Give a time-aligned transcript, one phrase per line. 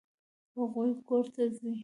[0.57, 1.71] هغوی کور ته ځي.